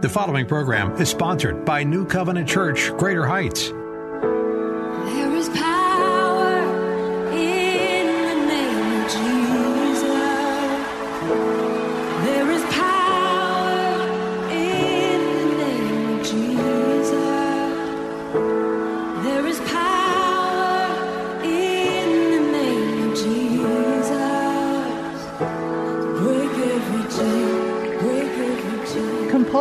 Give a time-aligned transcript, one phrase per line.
[0.00, 3.70] The following program is sponsored by New Covenant Church, Greater Heights.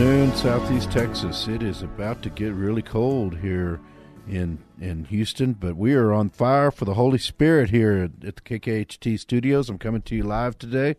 [0.00, 1.46] Noon, Southeast Texas.
[1.46, 3.78] It is about to get really cold here
[4.26, 8.36] in in Houston, but we are on fire for the Holy Spirit here at, at
[8.36, 9.68] the KKHT studios.
[9.68, 10.96] I'm coming to you live today,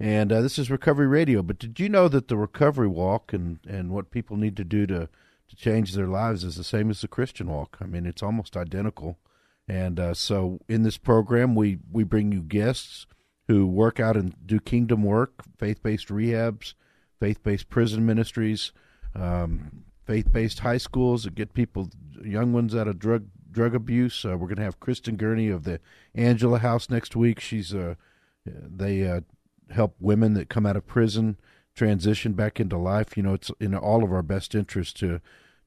[0.00, 1.44] and uh, this is Recovery Radio.
[1.44, 4.84] But did you know that the Recovery Walk and and what people need to do
[4.84, 5.08] to
[5.48, 7.78] to change their lives is the same as the Christian Walk?
[7.80, 9.20] I mean, it's almost identical.
[9.68, 13.06] And uh, so, in this program, we we bring you guests
[13.46, 16.74] who work out and do kingdom work, faith based rehabs
[17.20, 18.72] faith based prison ministries,
[19.14, 21.90] um, faith based high schools that get people,
[22.24, 24.24] young ones out of drug drug abuse.
[24.24, 25.80] Uh, we're going to have Kristen Gurney of the
[26.14, 27.40] Angela House next week.
[27.40, 27.94] She's uh,
[28.44, 29.20] they uh,
[29.70, 31.36] help women that come out of prison
[31.74, 33.16] transition back into life.
[33.16, 35.20] You know, it's in all of our best interest to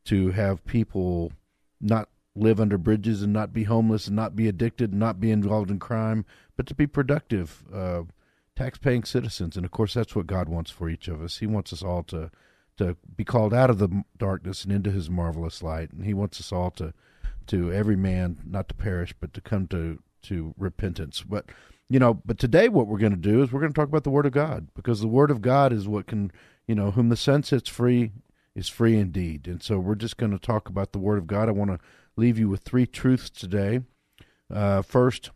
[0.05, 1.31] to have people
[1.79, 5.31] not live under bridges and not be homeless and not be addicted and not be
[5.31, 6.25] involved in crime,
[6.57, 7.63] but to be productive.
[7.73, 8.03] Uh,
[8.55, 11.37] tax-paying citizens, and of course, that's what God wants for each of us.
[11.37, 12.31] He wants us all to
[12.77, 16.39] to be called out of the darkness and into His marvelous light, and He wants
[16.39, 16.93] us all to
[17.47, 21.21] to every man not to perish, but to come to to repentance.
[21.21, 21.45] But
[21.89, 24.03] you know, but today what we're going to do is we're going to talk about
[24.03, 26.31] the Word of God because the Word of God is what can
[26.67, 28.11] you know whom the Son sets free
[28.55, 31.49] is free indeed, and so we're just going to talk about the Word of God.
[31.49, 31.79] I want to
[32.15, 33.81] leave you with three truths today.
[34.53, 35.31] Uh, first,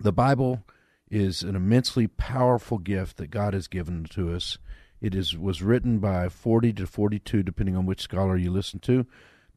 [0.00, 0.62] the Bible
[1.10, 4.58] is an immensely powerful gift that God has given to us.
[5.00, 9.06] It is was written by 40 to 42 depending on which scholar you listen to,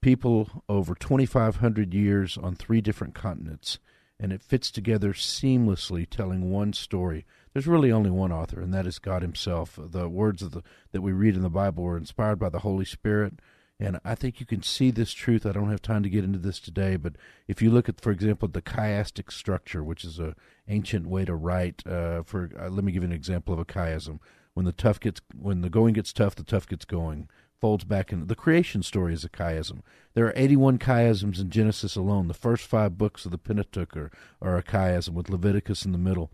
[0.02, 3.80] people over 2500 years on three different continents
[4.20, 7.26] and it fits together seamlessly telling one story.
[7.54, 9.78] There's really only one author and that is God himself.
[9.80, 12.86] The words of the that we read in the Bible were inspired by the Holy
[12.86, 13.40] Spirit
[13.81, 15.46] and I think you can see this truth.
[15.46, 17.14] I don't have time to get into this today, but
[17.47, 20.36] if you look at, for example, the chiastic structure, which is a
[20.72, 21.86] ancient way to write.
[21.86, 24.20] Uh, for uh, let me give you an example of a chiasm.
[24.53, 27.30] When the tough gets, when the going gets tough, the tough gets going.
[27.59, 29.81] Folds back in the creation story is a chiasm.
[30.14, 32.28] There are 81 chiasms in Genesis alone.
[32.28, 36.00] The first five books of the Pentateuch are, are a chiasm, with Leviticus in the
[36.00, 36.31] middle.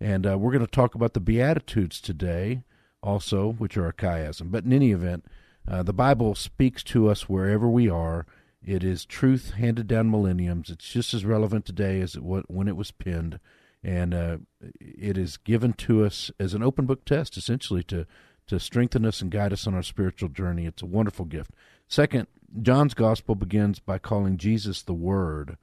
[0.00, 2.62] And uh, we're going to talk about the Beatitudes today,
[3.02, 4.52] also, which are a chiasm.
[4.52, 5.24] But in any event,
[5.68, 8.26] uh, the Bible speaks to us wherever we are.
[8.64, 10.70] It is truth handed down millenniums.
[10.70, 13.38] It's just as relevant today as it was when it was penned,
[13.84, 14.38] and uh,
[14.80, 18.06] it is given to us as an open book test, essentially to
[18.48, 20.64] to strengthen us and guide us on our spiritual journey.
[20.64, 21.50] It's a wonderful gift.
[21.86, 22.28] Second,
[22.62, 25.58] John's gospel begins by calling Jesus the Word.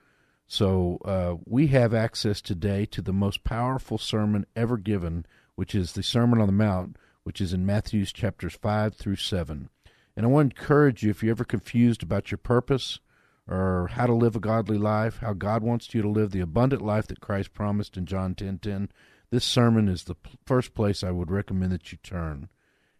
[0.47, 5.93] So uh, we have access today to the most powerful sermon ever given, which is
[5.93, 9.69] the Sermon on the Mount, which is in Matthew's chapters five through seven.
[10.15, 12.99] And I want to encourage you if you're ever confused about your purpose
[13.47, 16.81] or how to live a godly life, how God wants you to live the abundant
[16.81, 18.91] life that Christ promised in John 10:10, 10, 10,
[19.29, 20.15] this sermon is the
[20.45, 22.49] first place I would recommend that you turn.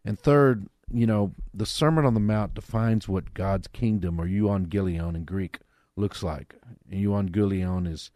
[0.04, 5.16] And third, you know, the Sermon on the Mount defines what God's kingdom or euangelion
[5.16, 5.60] in Greek
[5.96, 6.56] looks like.
[6.92, 8.12] And euangelion is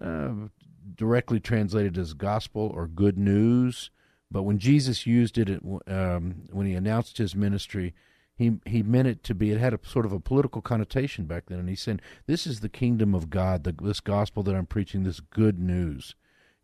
[0.00, 0.48] uh,
[0.94, 3.90] directly translated as gospel or good news,
[4.30, 5.48] but when Jesus used it
[5.86, 7.94] um, when he announced his ministry,
[8.36, 9.50] he he meant it to be.
[9.50, 12.60] It had a sort of a political connotation back then, and he said, "This is
[12.60, 13.64] the kingdom of God.
[13.64, 16.14] The, this gospel that I'm preaching, this good news."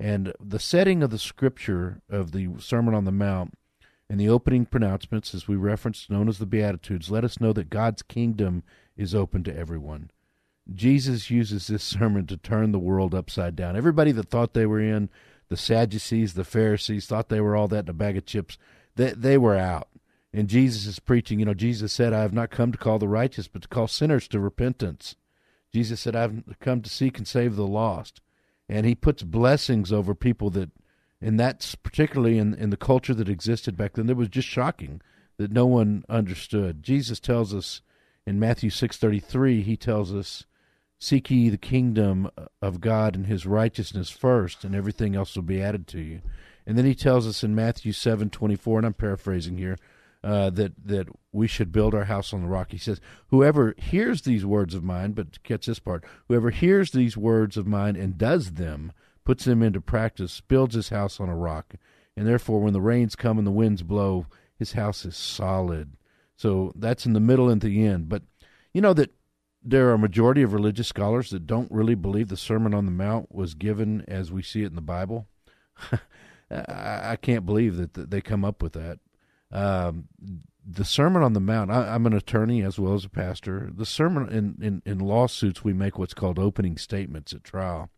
[0.01, 3.55] And the setting of the scripture of the Sermon on the Mount
[4.09, 7.71] And the opening pronouncements, as we referenced, known as the Beatitudes, let us know that
[7.71, 8.65] God's kingdom
[8.97, 10.11] is open to everyone.
[10.75, 13.77] Jesus uses this sermon to turn the world upside down.
[13.77, 15.11] Everybody that thought they were in,
[15.49, 18.57] the Sadducees, the Pharisees, thought they were all that in a bag of chips,
[18.97, 19.89] they, they were out.
[20.33, 23.09] And Jesus is preaching, you know, Jesus said, I have not come to call the
[23.09, 25.17] righteous, but to call sinners to repentance.
[25.73, 28.21] Jesus said, I've come to seek and save the lost.
[28.69, 30.71] And he puts blessings over people that,
[31.21, 35.01] and that's particularly in, in the culture that existed back then, that was just shocking
[35.39, 36.83] that no one understood.
[36.83, 37.81] Jesus tells us
[38.27, 40.45] in Matthew 6.33, he tells us,
[40.99, 42.31] Seek ye the kingdom
[42.61, 46.21] of God and his righteousness first, and everything else will be added to you.
[46.67, 49.79] And then he tells us in Matthew 7.24, and I'm paraphrasing here,
[50.23, 52.73] uh, that that we should build our house on the rock.
[52.73, 57.17] He says, "Whoever hears these words of mine, but catch this part: whoever hears these
[57.17, 58.93] words of mine and does them,
[59.25, 61.75] puts them into practice, builds his house on a rock,
[62.17, 64.27] and therefore, when the rains come and the winds blow,
[64.59, 65.97] his house is solid."
[66.37, 68.09] So that's in the middle and the end.
[68.09, 68.23] But
[68.73, 69.13] you know that
[69.63, 72.93] there are a majority of religious scholars that don't really believe the Sermon on the
[72.93, 75.27] Mount was given as we see it in the Bible.
[76.51, 78.99] I, I can't believe that they come up with that.
[79.53, 80.09] Um,
[80.65, 81.71] the Sermon on the Mount.
[81.71, 83.71] I, am an attorney as well as a pastor.
[83.75, 87.91] The sermon in, in, in lawsuits, we make what's called opening statements at trial,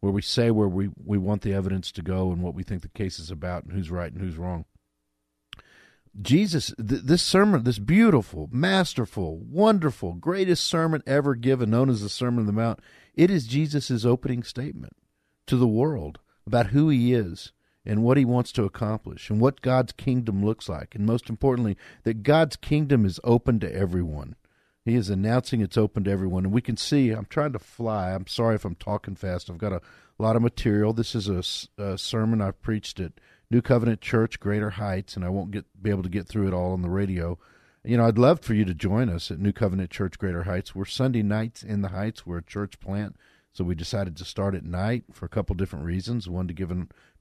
[0.00, 2.82] where we say where we, we want the evidence to go and what we think
[2.82, 4.64] the case is about and who's right and who's wrong.
[6.20, 12.08] Jesus, th- this sermon, this beautiful, masterful, wonderful, greatest sermon ever given, known as the
[12.08, 12.80] Sermon on the Mount,
[13.14, 14.94] it is Jesus' opening statement
[15.46, 17.52] to the world about who he is
[17.84, 20.94] and what he wants to accomplish and what God's kingdom looks like.
[20.94, 24.36] And most importantly, that God's kingdom is open to everyone.
[24.84, 26.44] He is announcing it's open to everyone.
[26.44, 28.12] And we can see, I'm trying to fly.
[28.12, 29.50] I'm sorry if I'm talking fast.
[29.50, 29.82] I've got a
[30.18, 30.92] lot of material.
[30.92, 33.12] This is a, a sermon I've preached at
[33.50, 36.54] New Covenant Church, Greater Heights, and I won't get be able to get through it
[36.54, 37.38] all on the radio.
[37.84, 40.74] You know, I'd love for you to join us at New Covenant Church, Greater Heights.
[40.74, 42.26] We're Sunday nights in the Heights.
[42.26, 43.16] We're a church plant
[43.52, 46.28] so we decided to start at night for a couple different reasons.
[46.28, 46.72] One, to give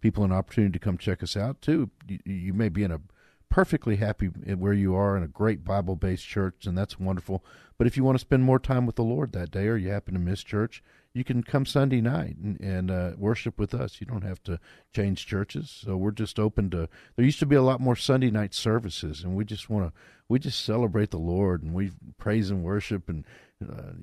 [0.02, 1.62] people an opportunity to come check us out.
[1.62, 3.02] Two, you, you may be in a
[3.50, 7.44] perfectly happy eh, where you are in a great Bible based church, and that's wonderful.
[7.78, 9.90] But if you want to spend more time with the Lord that day, or you
[9.90, 10.84] happen to miss church,
[11.18, 14.00] you can come Sunday night and, and uh, worship with us.
[14.00, 14.60] You don't have to
[14.94, 15.82] change churches.
[15.84, 16.88] So we're just open to.
[17.16, 20.00] There used to be a lot more Sunday night services, and we just want to.
[20.30, 23.26] We just celebrate the Lord and we praise and worship and
[23.64, 23.94] uh,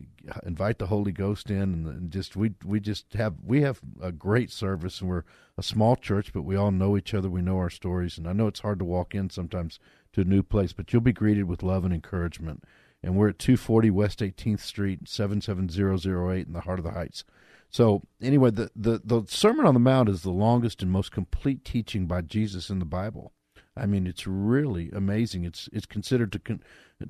[0.45, 4.11] invite the Holy Ghost in, and, and, just we we just have we have a
[4.11, 5.25] great service, and we're
[5.57, 7.31] a small church, but we all know each other.
[7.31, 9.79] We know our stories, and I know it's hard to walk in sometimes
[10.15, 12.65] to a new place, but you'll be greeted with love and encouragement.
[13.05, 17.25] And we're at 240 West 18th Street, 77008 in the heart of the Heights.
[17.69, 21.65] So anyway, the, the, the Sermon on the Mount is the longest and most complete
[21.65, 23.33] teaching by Jesus in the Bible.
[23.77, 25.45] I mean, it's really amazing.
[25.45, 26.63] It's it's considered to con-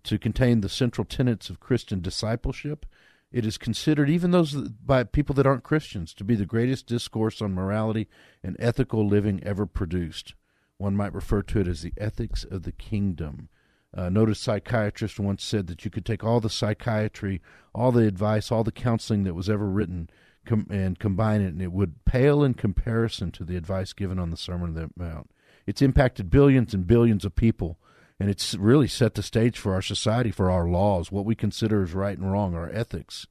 [0.02, 2.86] to contain the central tenets of Christian discipleship.
[3.30, 7.42] It is considered, even those by people that aren't Christians, to be the greatest discourse
[7.42, 8.08] on morality
[8.42, 10.34] and ethical living ever produced.
[10.78, 13.48] One might refer to it as the ethics of the kingdom.
[13.96, 17.40] Uh, noted psychiatrist once said that you could take all the psychiatry,
[17.72, 20.10] all the advice, all the counseling that was ever written,
[20.44, 24.30] com- and combine it, and it would pale in comparison to the advice given on
[24.30, 25.30] the Sermon on the Mount.
[25.66, 27.78] It's impacted billions and billions of people,
[28.18, 31.82] and it's really set the stage for our society, for our laws, what we consider
[31.82, 33.26] as right and wrong, our ethics.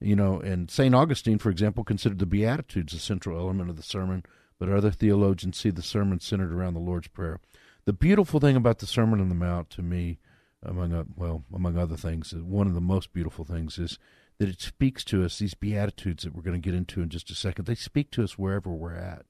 [0.00, 0.94] You know, and St.
[0.94, 4.24] Augustine, for example, considered the Beatitudes a central element of the sermon,
[4.58, 7.40] but other theologians see the sermon centered around the Lord's Prayer.
[7.84, 10.18] The beautiful thing about the Sermon on the Mount, to me,
[10.62, 13.98] among well, among other things, one of the most beautiful things is
[14.38, 15.38] that it speaks to us.
[15.38, 18.22] These Beatitudes that we're going to get into in just a second, they speak to
[18.22, 19.24] us wherever we're at.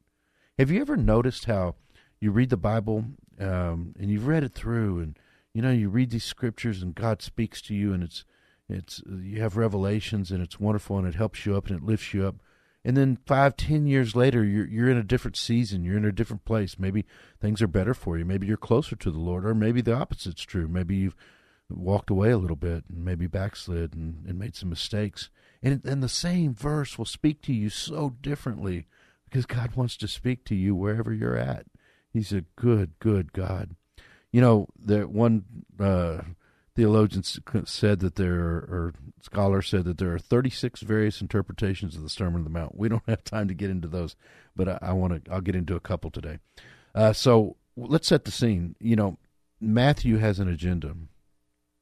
[0.58, 1.76] Have you ever noticed how
[2.20, 3.06] you read the Bible
[3.40, 5.18] um, and you've read it through, and
[5.54, 8.24] you know you read these scriptures, and God speaks to you, and it's
[8.68, 12.12] it's you have revelations, and it's wonderful, and it helps you up, and it lifts
[12.12, 12.36] you up.
[12.84, 15.84] And then five, ten years later, you're you're in a different season.
[15.84, 16.78] You're in a different place.
[16.78, 17.04] Maybe
[17.40, 18.24] things are better for you.
[18.24, 20.66] Maybe you're closer to the Lord, or maybe the opposite's true.
[20.66, 21.16] Maybe you've
[21.70, 25.30] walked away a little bit, and maybe backslid, and, and made some mistakes.
[25.62, 28.86] And and the same verse will speak to you so differently
[29.24, 31.66] because God wants to speak to you wherever you're at.
[32.12, 33.76] He's a good, good God.
[34.32, 35.44] You know, that one
[35.78, 36.22] uh,
[36.74, 42.02] theologian said that there, are, or scholar said that there are 36 various interpretations of
[42.02, 42.76] the Sermon on the Mount.
[42.76, 44.16] We don't have time to get into those,
[44.56, 45.32] but I, I want to.
[45.32, 46.38] I'll get into a couple today.
[46.94, 48.76] Uh, so let's set the scene.
[48.80, 49.18] You know,
[49.60, 50.94] Matthew has an agenda.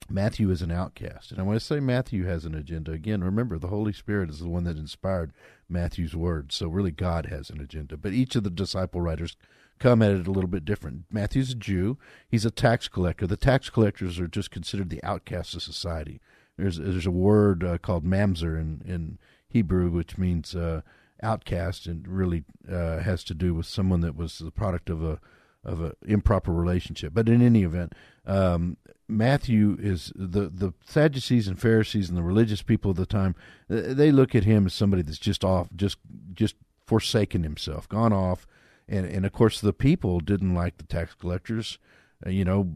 [0.08, 1.30] Matthew is an outcast.
[1.32, 4.64] And I say Matthew has an agenda, again, remember the Holy Spirit is the one
[4.64, 5.32] that inspired
[5.68, 6.56] Matthew's words.
[6.56, 7.96] So really, God has an agenda.
[7.96, 9.36] But each of the disciple writers
[9.80, 11.06] come at it a little bit different.
[11.10, 11.98] Matthew's a Jew.
[12.28, 13.26] He's a tax collector.
[13.26, 16.20] The tax collectors are just considered the outcasts of society.
[16.56, 19.18] There's there's a word uh, called mamzer in, in
[19.48, 20.82] Hebrew, which means uh,
[21.22, 25.18] outcast, and really uh, has to do with someone that was the product of a
[25.64, 27.12] of an improper relationship.
[27.14, 27.94] But in any event,
[28.26, 28.76] um,
[29.08, 33.34] Matthew is the the Sadducees and Pharisees and the religious people of the time.
[33.68, 35.96] They look at him as somebody that's just off, just
[36.34, 36.56] just
[36.86, 38.46] forsaken himself, gone off,
[38.90, 41.78] and and of course the people didn't like the tax collectors.
[42.26, 42.74] Uh, you know,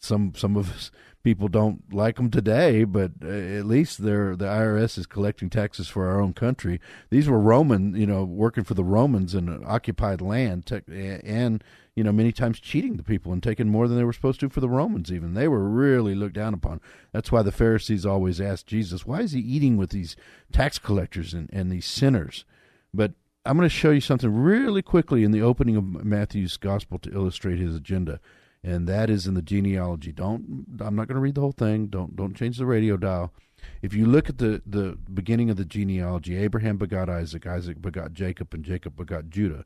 [0.00, 0.90] some some of us
[1.22, 5.88] people don't like them today, but uh, at least they're the IRS is collecting taxes
[5.88, 6.80] for our own country.
[7.10, 11.62] These were Roman, you know, working for the Romans in occupied land, and
[11.94, 14.48] you know, many times cheating the people and taking more than they were supposed to
[14.48, 15.12] for the Romans.
[15.12, 16.80] Even they were really looked down upon.
[17.12, 20.16] That's why the Pharisees always asked Jesus, "Why is he eating with these
[20.50, 22.44] tax collectors and, and these sinners?"
[22.94, 23.12] But
[23.44, 27.12] I'm going to show you something really quickly in the opening of Matthew's gospel to
[27.12, 28.20] illustrate his agenda
[28.64, 30.12] and that is in the genealogy.
[30.12, 31.86] Don't I'm not going to read the whole thing.
[31.86, 33.32] Don't don't change the radio dial.
[33.80, 38.12] If you look at the the beginning of the genealogy, Abraham begot Isaac, Isaac begot
[38.12, 39.64] Jacob, and Jacob begot Judah.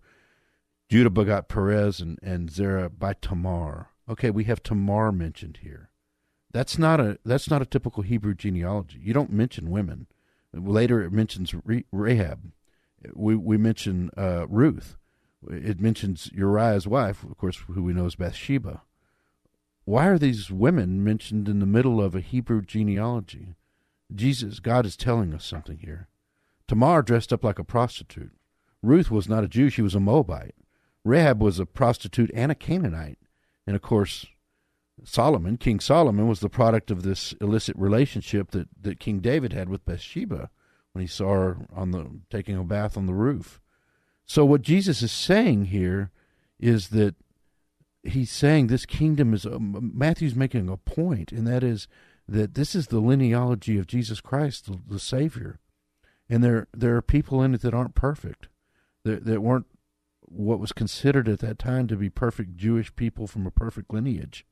[0.89, 3.91] Judah begot Perez and and Zerah by Tamar.
[4.09, 5.91] Okay, we have Tamar mentioned here.
[6.53, 8.99] That's not a that's not a typical Hebrew genealogy.
[9.03, 10.07] You don't mention women.
[10.55, 11.55] Later, it mentions
[11.93, 12.53] Rahab.
[13.15, 14.97] We we mention uh, Ruth.
[15.49, 18.83] It mentions Uriah's wife, of course, who we know as Bathsheba
[19.87, 23.55] why are these women mentioned in the middle of a Hebrew genealogy?
[24.13, 26.09] Jesus, God is telling us something here.
[26.67, 28.33] Tamar dressed up like a prostitute.
[28.83, 30.57] Ruth was not a Jew, she was a Moabite.
[31.05, 33.19] Rahab was a prostitute and a Canaanite.
[33.65, 34.27] And of course,
[35.05, 39.69] Solomon, King Solomon, was the product of this illicit relationship that, that King David had
[39.69, 40.51] with Bathsheba
[40.97, 43.61] when he saw her on the taking a bath on the roof.
[44.25, 46.11] So what Jesus is saying here
[46.59, 47.15] is that
[48.03, 51.87] he's saying this kingdom is uh, Matthew's making a point, and that is
[52.27, 55.59] that this is the linealogy of Jesus Christ, the, the Savior,
[56.31, 58.49] and there there are people in it that aren't perfect,
[59.05, 59.67] that that weren't
[60.23, 64.47] what was considered at that time to be perfect Jewish people from a perfect lineage.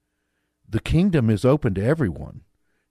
[0.69, 2.43] The kingdom is open to everyone,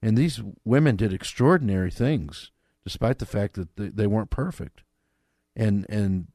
[0.02, 2.50] and these women did extraordinary things,
[2.84, 4.84] despite the fact that they, weren't perfect,
[5.56, 6.28] and and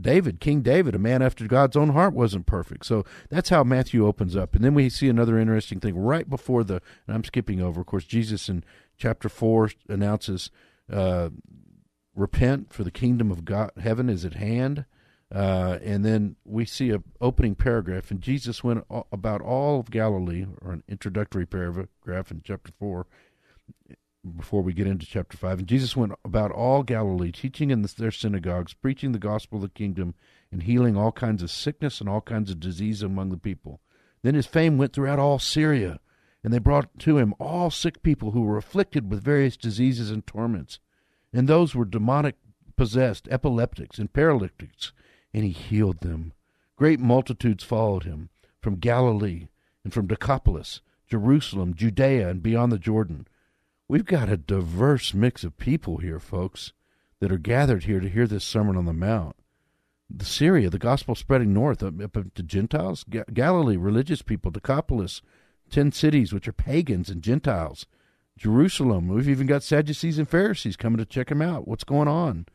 [0.00, 2.86] David, King David, a man after God's own heart, wasn't perfect.
[2.86, 4.54] So that's how Matthew opens up.
[4.54, 7.86] And then we see another interesting thing right before the, and I'm skipping over, of
[7.86, 8.62] course, Jesus in
[8.96, 10.50] chapter 4 announces,
[10.92, 11.30] uh,
[12.14, 14.84] repent for the kingdom of God, heaven is at hand.
[15.34, 20.46] Uh, and then we see a opening paragraph, and Jesus went about all of Galilee,
[20.60, 23.06] or an introductory paragraph in chapter 4,
[24.36, 25.60] before we get into chapter 5.
[25.60, 29.68] And Jesus went about all Galilee, teaching in their synagogues, preaching the gospel of the
[29.68, 30.14] kingdom,
[30.50, 33.80] and healing all kinds of sickness and all kinds of disease among the people.
[34.22, 36.00] Then his fame went throughout all Syria,
[36.42, 40.26] and they brought to him all sick people who were afflicted with various diseases and
[40.26, 40.78] torments.
[41.32, 42.36] And those were demonic
[42.76, 44.92] possessed, epileptics, and paralytics,
[45.32, 46.32] and he healed them.
[46.76, 49.48] Great multitudes followed him from Galilee
[49.84, 53.26] and from Decapolis, Jerusalem, Judea, and beyond the Jordan
[53.86, 56.72] We've got a diverse mix of people here, folks,
[57.20, 59.36] that are gathered here to hear this Sermon on the Mount.
[60.08, 61.94] The Syria, the gospel spreading north up,
[62.34, 65.22] to Gentiles, Ga- Galilee, religious people, Decapolis,
[65.70, 67.86] ten cities which are pagans and Gentiles,
[68.38, 69.08] Jerusalem.
[69.08, 71.68] We've even got Sadducees and Pharisees coming to check him out.
[71.68, 72.46] What's going on?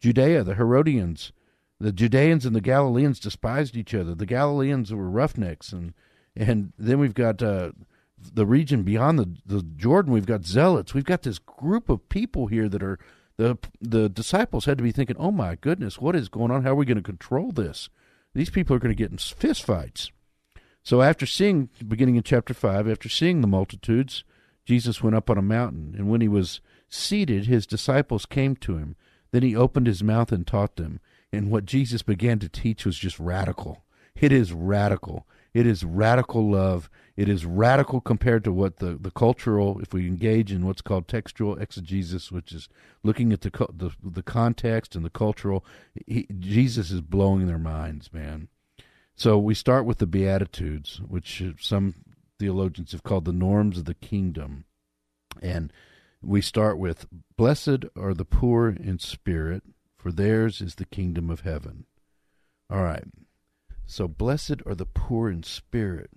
[0.00, 1.32] Judea, the Herodians,
[1.80, 4.14] the Judeans and the Galileans despised each other.
[4.14, 5.94] The Galileans were roughnecks, and
[6.34, 7.72] and then we've got uh,
[8.18, 10.94] the region beyond the, the Jordan, we've got zealots.
[10.94, 12.98] We've got this group of people here that are
[13.36, 16.62] the the disciples had to be thinking, "Oh my goodness, what is going on?
[16.62, 17.88] How are we going to control this?
[18.34, 20.10] These people are going to get in fistfights."
[20.82, 24.24] So after seeing, beginning in chapter five, after seeing the multitudes,
[24.64, 28.76] Jesus went up on a mountain, and when he was seated, his disciples came to
[28.76, 28.96] him.
[29.32, 31.00] Then he opened his mouth and taught them.
[31.32, 33.84] And what Jesus began to teach was just radical.
[34.14, 35.26] It is radical.
[35.56, 36.90] It is radical love.
[37.16, 41.08] It is radical compared to what the, the cultural, if we engage in what's called
[41.08, 42.68] textual exegesis, which is
[43.02, 45.64] looking at the the, the context and the cultural.
[46.06, 48.48] He, Jesus is blowing their minds, man.
[49.14, 51.94] So we start with the Beatitudes, which some
[52.38, 54.66] theologians have called the norms of the kingdom.
[55.40, 55.72] And
[56.20, 57.06] we start with
[57.38, 59.62] Blessed are the poor in spirit,
[59.96, 61.86] for theirs is the kingdom of heaven.
[62.68, 63.04] All right.
[63.86, 66.10] So blessed are the poor in spirit.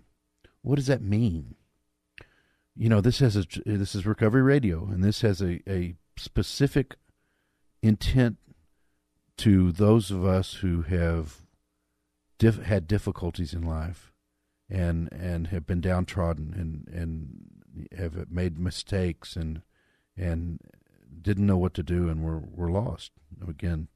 [0.62, 1.56] What does that mean?
[2.76, 6.96] You know, this has a this is recovery radio, and this has a, a specific
[7.82, 8.38] intent
[9.38, 11.42] to those of us who have
[12.38, 14.12] diff- had difficulties in life,
[14.70, 19.62] and and have been downtrodden and and have made mistakes and
[20.18, 20.60] and
[21.22, 23.12] didn't know what to do and were were lost.
[23.48, 23.90] Again,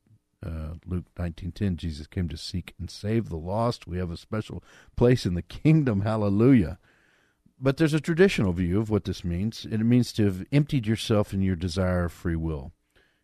[0.46, 3.88] uh, Luke nineteen ten, Jesus came to seek and save the lost.
[3.88, 4.64] We have a special
[4.96, 6.02] place in the kingdom.
[6.02, 6.80] Hallelujah.
[7.60, 9.66] But there's a traditional view of what this means.
[9.70, 12.74] It means to have emptied yourself in your desire of free will.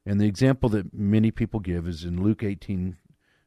[0.05, 2.97] And the example that many people give is in Luke 18,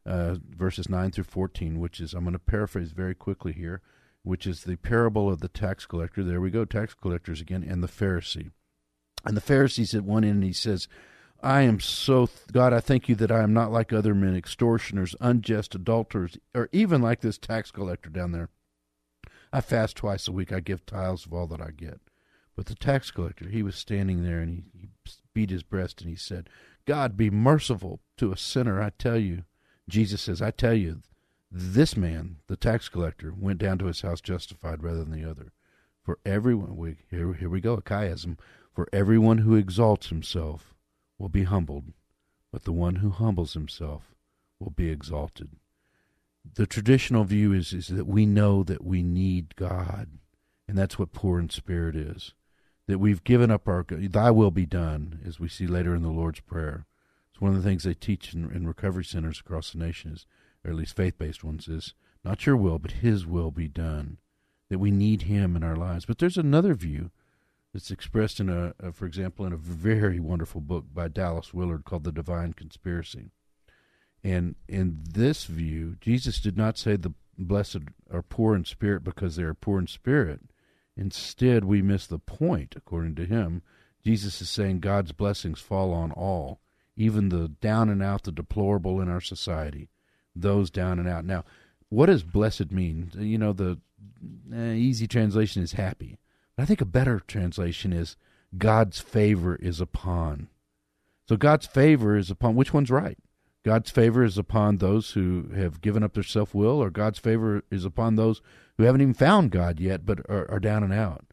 [0.05, 3.81] uh, verses 9 through 14, which is, I'm going to paraphrase very quickly here,
[4.23, 6.23] which is the parable of the tax collector.
[6.23, 8.51] There we go, tax collectors again, and the Pharisee.
[9.25, 10.89] And the Pharisee's at one end, and he says,
[11.43, 15.17] I am so, God, I thank you that I am not like other men, extortioners,
[15.21, 18.49] unjust, adulterers, or even like this tax collector down there.
[19.53, 20.53] I fast twice a week.
[20.53, 22.01] I give tithes of all that I get.
[22.55, 24.89] But the tax collector, he was standing there and he, he
[25.35, 26.49] beat his breast and he said,
[26.87, 29.43] God, be merciful to a sinner, I tell you.
[29.89, 31.03] Jesus says, I tell you,
[31.51, 35.53] this man, the tax collector, went down to his house justified rather than the other.
[36.05, 38.39] For everyone, we, here, here we go, a chiasm.
[38.75, 40.72] For everyone who exalts himself
[41.19, 41.93] will be humbled,
[42.51, 44.15] but the one who humbles himself
[44.59, 45.51] will be exalted
[46.55, 50.09] the traditional view is is that we know that we need God,
[50.69, 52.35] and that's what poor in spirit is.
[52.89, 56.11] That we've given up our Thy will be done, as we see later in the
[56.11, 56.87] Lord's Prayer.
[57.31, 60.27] It's one of the things they teach in, in recovery centers across the nation, is,
[60.65, 64.19] or at least faith-based ones, is not your will, but His will be done.
[64.69, 66.07] That we need Him in our lives.
[66.07, 67.11] But there's another view
[67.73, 71.85] that's expressed in a, a for example, in a very wonderful book by Dallas Willard
[71.85, 73.31] called The Divine Conspiracy
[74.25, 77.79] and in this view, Jesus did not say the blessed
[78.13, 80.41] are poor in spirit because they are poor in spirit.
[80.97, 83.63] Instead, we miss the point, according to him.
[84.05, 86.61] Jesus is saying God's blessings fall on all,
[86.97, 89.89] even the down and out, the deplorable in our society,
[90.37, 91.25] those down and out.
[91.25, 91.45] Now,
[91.89, 93.11] what does blessed mean?
[93.17, 93.79] You know, the
[94.53, 96.19] eh, easy translation is happy.
[96.57, 98.17] But I think a better translation is
[98.57, 100.49] God's favor is upon.
[101.29, 103.19] So God's favor is upon which one's right?
[103.65, 107.63] God's favor is upon those who have given up their self will, or God's favor
[107.71, 108.43] is upon those
[108.77, 111.27] who haven't even found God yet but are, are, down and out,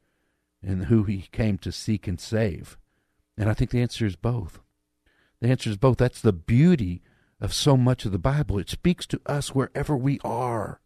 [0.62, 2.78] and who He came to seek and save.
[3.36, 4.60] And I think the answer is both.
[5.42, 5.98] The answer is both.
[5.98, 7.02] That's the beauty
[7.42, 8.60] of so much of the Bible.
[8.60, 10.82] It speaks to us wherever we are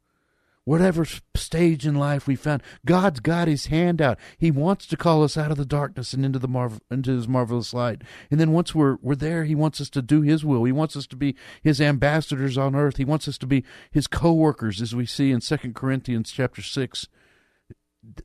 [0.66, 4.18] whatever stage in life we found, God's got His hand out.
[4.38, 7.74] He wants to call us out of the darkness and into the into His marvelous
[7.74, 8.02] light.
[8.32, 10.64] And then once we're we're there, He wants us to do His will.
[10.64, 12.98] He wants us to be His ambassadors on earth.
[12.98, 17.08] He wants us to be His co-workers, as we see in Second Corinthians chapter six.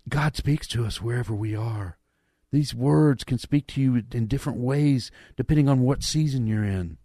[0.09, 1.99] God speaks to us wherever we are.
[2.51, 6.97] These words can speak to you in different ways depending on what season you're in.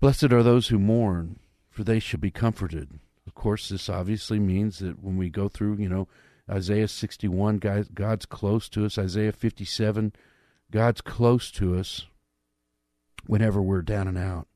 [0.00, 1.38] Blessed are those who mourn,
[1.70, 2.98] for they shall be comforted.
[3.26, 6.08] Of course, this obviously means that when we go through, you know,
[6.50, 8.98] Isaiah 61, God, God's close to us.
[8.98, 10.12] Isaiah 57,
[10.70, 12.06] God's close to us
[13.26, 14.46] whenever we're down and out.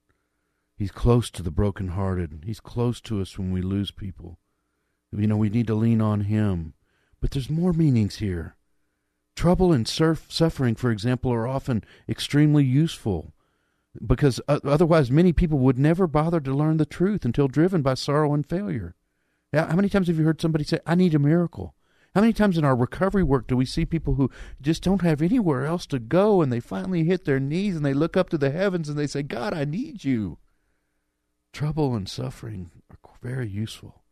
[0.76, 2.44] He's close to the brokenhearted.
[2.46, 4.38] He's close to us when we lose people.
[5.12, 6.74] You know, we need to lean on Him.
[7.20, 8.56] But there's more meanings here.
[9.36, 13.34] Trouble and surf, suffering, for example, are often extremely useful
[14.06, 18.32] because otherwise many people would never bother to learn the truth until driven by sorrow
[18.32, 18.94] and failure.
[19.52, 21.74] Now, how many times have you heard somebody say, I need a miracle?
[22.14, 25.22] How many times in our recovery work do we see people who just don't have
[25.22, 28.38] anywhere else to go and they finally hit their knees and they look up to
[28.38, 30.38] the heavens and they say, God, I need you?
[31.52, 34.02] Trouble and suffering are very useful.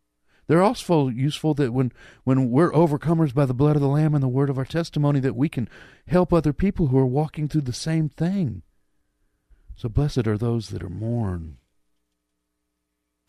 [0.47, 1.91] They're also useful that when,
[2.23, 5.19] when we're overcomers by the blood of the Lamb and the word of our testimony,
[5.19, 5.69] that we can
[6.07, 8.63] help other people who are walking through the same thing.
[9.79, 11.55] So blessed are those that are mourn,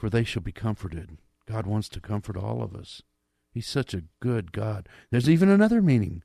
[0.01, 1.17] for they shall be comforted.
[1.47, 3.03] God wants to comfort all of us.
[3.53, 4.89] He's such a good God.
[5.13, 6.25] There's even another meaning.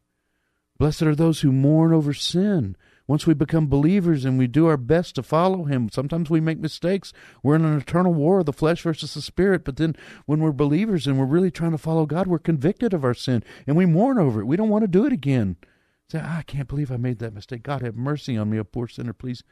[0.79, 2.75] Blessed are those who mourn over sin.
[3.05, 6.57] Once we become believers and we do our best to follow Him, sometimes we make
[6.57, 7.13] mistakes.
[7.43, 9.63] We're in an eternal war of the flesh versus the spirit.
[9.63, 13.03] But then when we're believers and we're really trying to follow God, we're convicted of
[13.03, 14.45] our sin and we mourn over it.
[14.45, 15.57] We don't want to do it again.
[16.09, 17.61] Say, ah, I can't believe I made that mistake.
[17.61, 19.13] God, have mercy on me, a poor sinner.
[19.13, 19.43] Please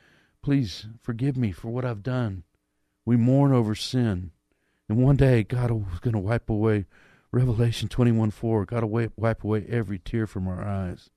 [0.43, 2.43] Please forgive me for what I've done.
[3.05, 4.31] We mourn over sin.
[4.89, 6.85] And one day, God is going to wipe away,
[7.31, 11.09] Revelation 21 4, God will wipe away every tear from our eyes.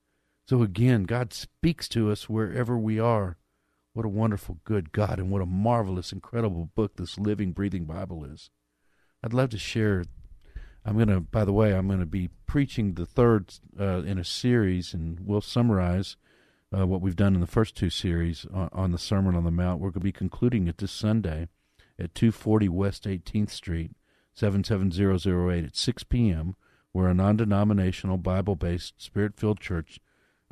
[0.48, 3.36] So again, God speaks to us wherever we are.
[3.92, 8.24] What a wonderful, good God, and what a marvelous, incredible book this living, breathing Bible
[8.24, 8.50] is.
[9.24, 10.04] I'd love to share.
[10.84, 14.18] I'm going to, by the way, I'm going to be preaching the third uh, in
[14.18, 16.16] a series, and we'll summarize
[16.76, 19.50] uh, what we've done in the first two series on, on, the Sermon on the
[19.50, 19.80] Mount.
[19.80, 21.48] We're going to be concluding it this Sunday.
[21.98, 23.92] at 240 West 18th Street,
[24.34, 26.56] 77008 at 6 p.m.
[26.92, 30.00] We're a non denominational, Bible based, spirit filled church.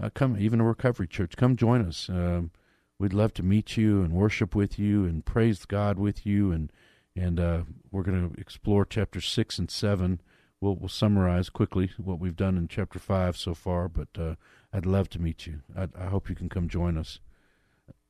[0.00, 1.36] Uh, come, even a recovery church.
[1.36, 2.08] Come join us.
[2.08, 2.50] Um,
[2.98, 6.52] we'd love to meet you and worship with you and praise God with you.
[6.52, 6.72] And,
[7.16, 10.20] and uh, we're going to explore chapter 6 and 7.
[10.60, 14.34] We'll, we'll summarize quickly what we've done in chapter 5 so far, but uh,
[14.74, 15.60] I'd love to meet you.
[15.76, 17.20] I, I hope you can come join us.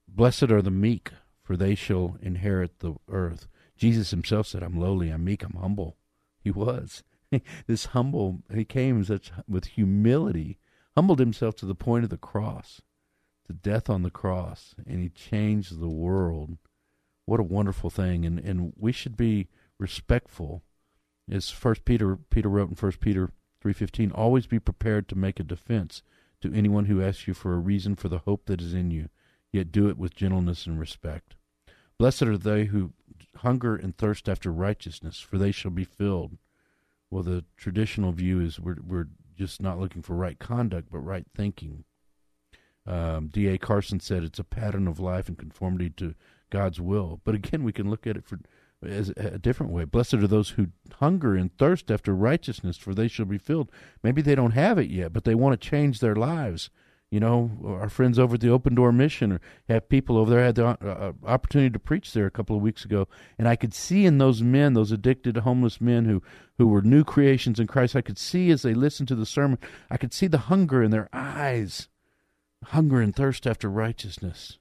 [0.08, 1.10] Blessed are the meek,
[1.42, 3.48] for they shall inherit the earth.
[3.76, 5.98] Jesus himself said, I'm lowly, I'm meek, I'm humble.
[6.40, 7.02] He was.
[7.66, 10.58] this humble, he came such, with humility,
[10.96, 12.80] humbled himself to the point of the cross,
[13.46, 16.56] to death on the cross, and he changed the world.
[17.26, 18.24] What a wonderful thing.
[18.24, 19.48] And, and we should be
[19.78, 20.62] respectful.
[21.30, 25.40] As First Peter Peter wrote in First Peter three fifteen, always be prepared to make
[25.40, 26.02] a defense
[26.44, 29.08] to anyone who asks you for a reason for the hope that is in you,
[29.50, 31.36] yet do it with gentleness and respect.
[31.98, 32.92] Blessed are they who
[33.36, 36.36] hunger and thirst after righteousness, for they shall be filled.
[37.10, 41.24] Well, the traditional view is we're we're just not looking for right conduct, but right
[41.34, 41.84] thinking.
[42.86, 43.56] Um, D.A.
[43.56, 46.14] Carson said it's a pattern of life in conformity to
[46.50, 47.22] God's will.
[47.24, 48.40] But again, we can look at it for
[48.84, 49.84] a different way.
[49.84, 53.70] Blessed are those who hunger and thirst after righteousness, for they shall be filled.
[54.02, 56.70] Maybe they don't have it yet, but they want to change their lives.
[57.10, 60.56] You know, our friends over at the Open Door Mission have people over there had
[60.56, 63.06] the uh, opportunity to preach there a couple of weeks ago,
[63.38, 66.22] and I could see in those men, those addicted homeless men who
[66.58, 69.58] who were new creations in Christ, I could see as they listened to the sermon,
[69.90, 71.88] I could see the hunger in their eyes,
[72.64, 74.58] hunger and thirst after righteousness.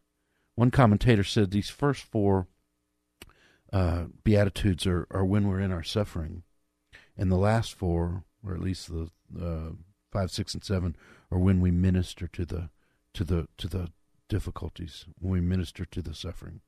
[0.56, 2.48] One commentator said these first four
[3.74, 6.44] uh, beatitudes are, are when we're in our suffering,
[7.18, 9.10] and the last four, or at least the
[9.42, 9.72] uh,
[10.12, 10.96] five, six, and seven,
[11.32, 12.70] are when we minister to the
[13.14, 13.92] to the to the
[14.30, 16.62] difficulties, when we minister to the suffering.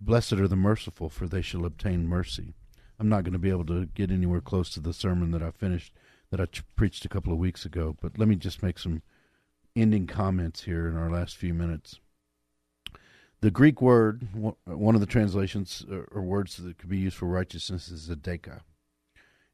[0.00, 2.54] Blessed are the merciful, for they shall obtain mercy.
[2.98, 5.52] I'm not going to be able to get anywhere close to the sermon that I
[5.52, 5.92] finished
[6.30, 9.02] that I ch- preached a couple of weeks ago, but let me just make some
[9.76, 12.00] ending comments here in our last few minutes.
[13.42, 14.28] The Greek word,
[14.64, 18.60] one of the translations uh, or words that could be used for righteousness is zedekah.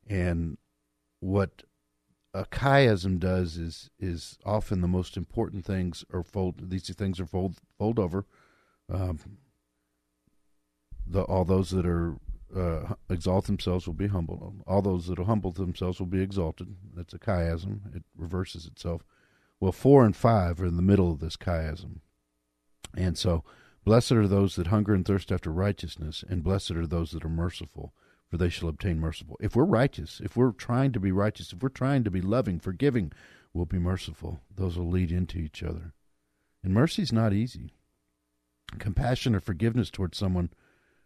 [0.07, 0.59] And
[1.21, 1.63] what
[2.35, 6.69] a chiasm does is is often the most important things are fold.
[6.69, 8.27] These things are fold fold over.
[8.93, 9.19] Um,
[11.07, 12.17] the all those that are
[12.55, 14.63] uh, exalt themselves will be humbled.
[14.67, 16.77] All those that will humble themselves will be exalted.
[16.95, 17.97] That's a chiasm.
[17.97, 19.03] It reverses itself.
[19.61, 22.01] Well, four and five are in the middle of this chiasm,
[22.95, 23.45] and so
[23.89, 27.31] Blessed are those that hunger and thirst after righteousness, and blessed are those that are
[27.31, 27.95] merciful,
[28.29, 29.39] for they shall obtain merciful.
[29.41, 32.61] If we're righteous, if we're trying to be righteous, if we're trying to be loving,
[32.61, 33.13] forgiving,
[33.55, 34.41] we'll be merciful.
[34.55, 35.95] Those will lead into each other.
[36.63, 37.73] And mercy's not easy.
[38.79, 40.51] Compassion or forgiveness towards someone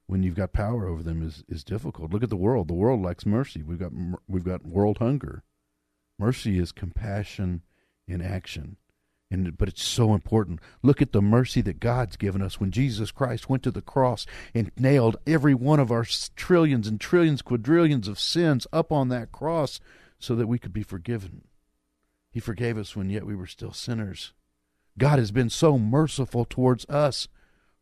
[0.06, 2.12] when you've got power over them is, is difficult.
[2.12, 2.66] Look at the world.
[2.66, 3.62] The world likes mercy.
[3.62, 3.92] We've got
[4.26, 5.44] we've got world hunger.
[6.18, 7.62] Mercy is compassion
[8.08, 8.76] in action.
[9.32, 10.60] And, but it's so important.
[10.82, 14.26] Look at the mercy that God's given us when Jesus Christ went to the cross
[14.52, 16.04] and nailed every one of our
[16.36, 19.80] trillions and trillions, quadrillions of sins up on that cross
[20.18, 21.44] so that we could be forgiven.
[22.30, 24.34] He forgave us when yet we were still sinners.
[24.98, 27.28] God has been so merciful towards us.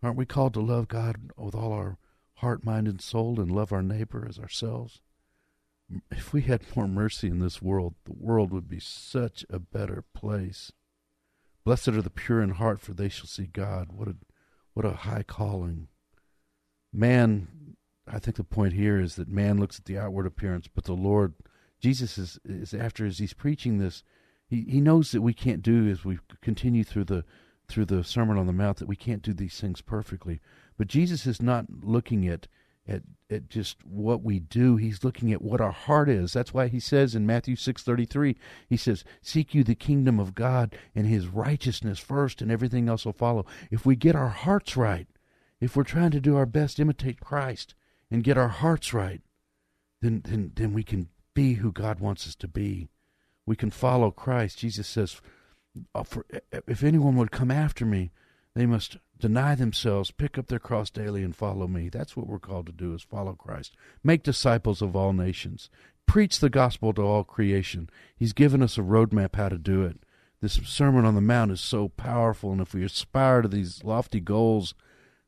[0.04, 1.98] Aren't we called to love God with all our
[2.34, 5.00] heart, mind, and soul and love our neighbor as ourselves?
[6.12, 10.04] If we had more mercy in this world, the world would be such a better
[10.14, 10.70] place.
[11.64, 13.88] Blessed are the pure in heart, for they shall see God.
[13.92, 14.16] What a
[14.72, 15.88] what a high calling.
[16.92, 20.84] Man, I think the point here is that man looks at the outward appearance, but
[20.84, 21.34] the Lord,
[21.80, 24.02] Jesus is is after as he's preaching this,
[24.46, 27.24] he, he knows that we can't do as we continue through the
[27.68, 30.40] through the Sermon on the Mount that we can't do these things perfectly.
[30.76, 32.48] But Jesus is not looking at
[32.90, 34.76] at, at just what we do.
[34.76, 36.32] He's looking at what our heart is.
[36.32, 38.36] That's why he says in Matthew 6:33,
[38.68, 43.06] he says, "Seek you the kingdom of God and his righteousness first and everything else
[43.06, 45.06] will follow." If we get our hearts right,
[45.60, 47.74] if we're trying to do our best imitate Christ
[48.10, 49.22] and get our hearts right,
[50.02, 52.90] then then then we can be who God wants us to be.
[53.46, 54.58] We can follow Christ.
[54.58, 55.20] Jesus says,
[55.94, 56.04] uh,
[56.66, 58.10] "If anyone would come after me,
[58.54, 61.88] they must deny themselves, pick up their cross daily, and follow me.
[61.88, 65.70] That's what we're called to do: is follow Christ, make disciples of all nations,
[66.06, 67.88] preach the gospel to all creation.
[68.16, 69.98] He's given us a roadmap how to do it.
[70.40, 74.20] This Sermon on the Mount is so powerful, and if we aspire to these lofty
[74.20, 74.74] goals,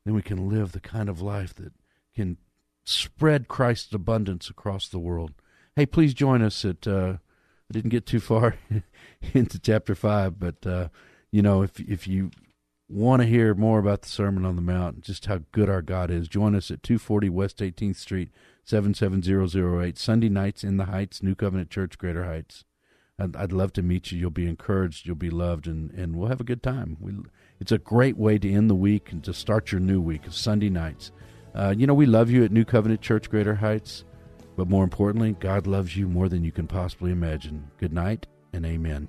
[0.05, 1.72] then we can live the kind of life that
[2.14, 2.38] can
[2.85, 5.33] spread Christ's abundance across the world.
[5.76, 6.87] Hey, please join us at.
[6.87, 7.18] Uh,
[7.70, 8.57] I didn't get too far
[9.35, 10.88] into chapter five, but uh,
[11.31, 12.31] you know, if if you
[12.88, 16.11] want to hear more about the Sermon on the Mount, just how good our God
[16.11, 18.31] is, join us at 240 West 18th Street,
[18.64, 22.64] 77008, Sunday nights in the Heights, New Covenant Church, Greater Heights.
[23.18, 24.18] I'd, I'd love to meet you.
[24.18, 25.07] You'll be encouraged.
[25.07, 26.97] You'll be loved, and, and we'll have a good time.
[27.01, 27.12] We,
[27.61, 30.35] it's a great way to end the week and to start your new week, of
[30.35, 31.12] Sunday nights.
[31.55, 34.05] Uh, you know, we love you at New Covenant Church, Greater Heights,
[34.57, 37.71] but more importantly, God loves you more than you can possibly imagine.
[37.79, 39.09] Good night and amen.